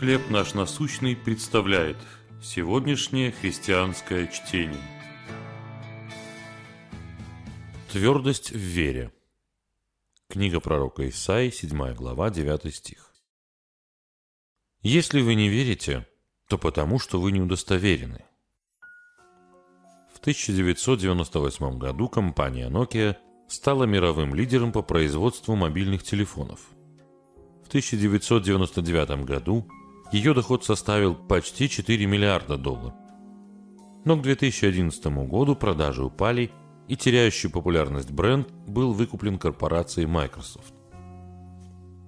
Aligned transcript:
«Хлеб 0.00 0.30
наш 0.30 0.54
насущный» 0.54 1.14
представляет 1.14 1.98
сегодняшнее 2.42 3.32
христианское 3.32 4.28
чтение. 4.28 4.80
Твердость 7.92 8.50
в 8.50 8.56
вере. 8.56 9.12
Книга 10.26 10.58
пророка 10.60 11.06
Исаии, 11.06 11.50
7 11.50 11.92
глава, 11.92 12.30
9 12.30 12.74
стих. 12.74 13.12
«Если 14.80 15.20
вы 15.20 15.34
не 15.34 15.50
верите, 15.50 16.08
то 16.48 16.56
потому, 16.56 16.98
что 16.98 17.20
вы 17.20 17.30
не 17.30 17.42
удостоверены». 17.42 18.24
В 20.14 20.18
1998 20.20 21.76
году 21.76 22.08
компания 22.08 22.70
Nokia 22.70 23.18
стала 23.48 23.84
мировым 23.84 24.34
лидером 24.34 24.72
по 24.72 24.80
производству 24.80 25.56
мобильных 25.56 26.04
телефонов. 26.04 26.60
В 27.62 27.68
1999 27.68 29.26
году 29.26 29.70
ее 30.12 30.34
доход 30.34 30.64
составил 30.64 31.14
почти 31.14 31.68
4 31.68 32.06
миллиарда 32.06 32.56
долларов. 32.56 32.94
Но 34.04 34.16
к 34.16 34.22
2011 34.22 35.06
году 35.28 35.54
продажи 35.54 36.02
упали, 36.04 36.50
и 36.88 36.96
теряющий 36.96 37.48
популярность 37.48 38.10
бренд 38.10 38.50
был 38.66 38.92
выкуплен 38.92 39.38
корпорацией 39.38 40.08
Microsoft. 40.08 40.74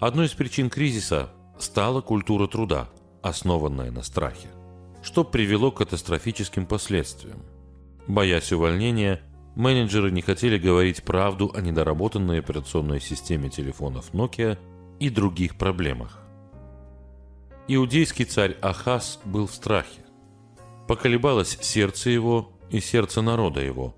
Одной 0.01 0.27
из 0.27 0.33
причин 0.33 0.69
кризиса 0.71 1.31
стала 1.57 2.01
культура 2.01 2.49
труда, 2.49 2.89
основанная 3.23 3.93
на 3.93 4.03
страхе, 4.03 4.49
что 5.01 5.23
привело 5.23 5.71
к 5.71 5.79
катастрофическим 5.79 6.67
последствиям. 6.67 7.45
Боясь 8.09 8.53
увольнения, 8.53 9.21
менеджеры 9.55 10.11
не 10.11 10.23
хотели 10.23 10.59
говорить 10.59 11.05
правду 11.05 11.53
о 11.55 11.61
недоработанной 11.61 12.41
операционной 12.41 13.01
системе 13.01 13.49
телефонов 13.49 14.13
Nokia 14.13 14.59
и 14.99 15.09
других 15.09 15.57
проблемах. 15.57 16.22
Иудейский 17.75 18.27
царь 18.27 18.59
Ахаз 18.61 19.19
был 19.25 19.47
в 19.47 19.55
страхе. 19.55 20.03
Поколебалось 20.87 21.57
сердце 21.63 22.11
его 22.11 22.53
и 22.71 22.81
сердце 22.81 23.23
народа 23.23 23.63
его. 23.63 23.95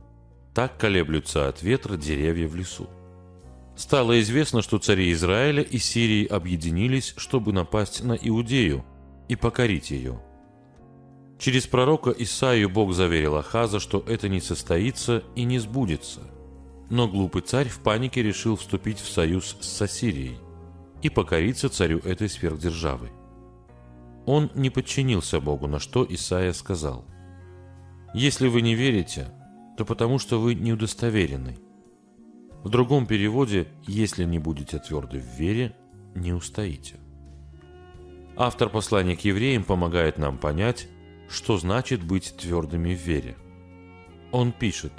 Так 0.54 0.78
колеблются 0.78 1.48
от 1.48 1.60
ветра 1.60 1.96
деревья 1.96 2.46
в 2.46 2.54
лесу. 2.54 2.88
Стало 3.74 4.20
известно, 4.20 4.62
что 4.62 4.78
цари 4.78 5.10
Израиля 5.10 5.60
и 5.60 5.78
Сирии 5.78 6.24
объединились, 6.24 7.14
чтобы 7.16 7.52
напасть 7.52 8.04
на 8.04 8.12
Иудею 8.12 8.84
и 9.28 9.34
покорить 9.34 9.90
ее. 9.90 10.22
Через 11.40 11.66
пророка 11.66 12.10
Исаию 12.10 12.70
Бог 12.70 12.92
заверил 12.92 13.34
Ахаза, 13.34 13.80
что 13.80 14.04
это 14.06 14.28
не 14.28 14.40
состоится 14.40 15.24
и 15.34 15.42
не 15.42 15.58
сбудется. 15.58 16.20
Но 16.90 17.08
глупый 17.08 17.42
царь 17.42 17.68
в 17.68 17.80
панике 17.80 18.22
решил 18.22 18.54
вступить 18.54 19.00
в 19.00 19.10
союз 19.10 19.56
с 19.60 19.82
Ассирией 19.82 20.38
и 21.02 21.08
покориться 21.08 21.68
царю 21.68 21.98
этой 22.04 22.28
сверхдержавы. 22.28 23.10
Он 24.26 24.50
не 24.54 24.70
подчинился 24.70 25.40
Богу, 25.40 25.66
на 25.66 25.78
что 25.78 26.06
Исаия 26.08 26.52
сказал, 26.52 27.04
«Если 28.14 28.48
вы 28.48 28.62
не 28.62 28.74
верите, 28.74 29.28
то 29.76 29.84
потому 29.84 30.18
что 30.18 30.40
вы 30.40 30.54
не 30.54 30.72
удостоверены». 30.72 31.58
В 32.62 32.70
другом 32.70 33.06
переводе 33.06 33.68
«Если 33.86 34.24
не 34.24 34.38
будете 34.38 34.78
тверды 34.78 35.18
в 35.18 35.38
вере, 35.38 35.76
не 36.14 36.32
устоите». 36.32 36.96
Автор 38.36 38.70
послания 38.70 39.16
к 39.16 39.20
евреям 39.20 39.62
помогает 39.62 40.16
нам 40.18 40.38
понять, 40.38 40.88
что 41.28 41.58
значит 41.58 42.02
быть 42.02 42.34
твердыми 42.36 42.94
в 42.94 42.98
вере. 42.98 43.36
Он 44.32 44.52
пишет, 44.52 44.92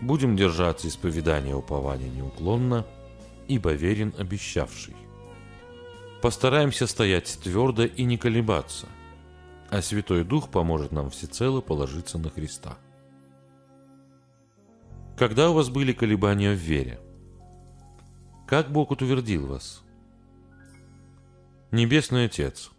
«Будем 0.00 0.36
держаться 0.36 0.88
исповедания 0.88 1.54
упования 1.54 2.10
неуклонно, 2.10 2.86
ибо 3.48 3.72
верен 3.72 4.12
обещавший». 4.18 4.94
Постараемся 6.22 6.86
стоять 6.86 7.36
твердо 7.42 7.84
и 7.84 8.04
не 8.04 8.16
колебаться, 8.16 8.86
а 9.70 9.82
Святой 9.82 10.22
Дух 10.22 10.50
поможет 10.50 10.92
нам 10.92 11.10
всецело 11.10 11.60
положиться 11.60 12.16
на 12.16 12.30
Христа. 12.30 12.78
Когда 15.18 15.50
у 15.50 15.54
вас 15.54 15.68
были 15.68 15.92
колебания 15.92 16.52
в 16.52 16.58
вере? 16.58 17.00
Как 18.46 18.70
Бог 18.70 18.92
утвердил 18.92 19.48
вас? 19.48 19.82
Небесный 21.72 22.26
Отец, 22.26 22.70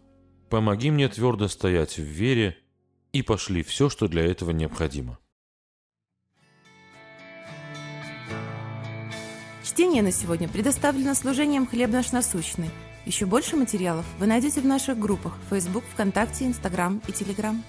помоги 0.48 0.90
мне 0.90 1.06
твердо 1.10 1.48
стоять 1.48 1.98
в 1.98 2.02
вере 2.02 2.56
и 3.12 3.20
пошли 3.20 3.62
все, 3.62 3.90
что 3.90 4.08
для 4.08 4.24
этого 4.24 4.52
необходимо. 4.52 5.18
Чтение 9.74 10.04
на 10.04 10.12
сегодня 10.12 10.48
предоставлено 10.48 11.14
служением 11.14 11.66
«Хлеб 11.66 11.90
наш 11.90 12.12
насущный». 12.12 12.70
Еще 13.06 13.26
больше 13.26 13.56
материалов 13.56 14.06
вы 14.20 14.26
найдете 14.26 14.60
в 14.60 14.66
наших 14.66 14.96
группах 14.96 15.36
Facebook, 15.50 15.82
ВКонтакте, 15.92 16.46
Инстаграм 16.46 17.02
и 17.08 17.12
Телеграм. 17.12 17.60